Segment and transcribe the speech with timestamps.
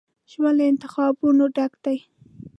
[0.31, 1.97] ژوند له انتخابونو ډک دی.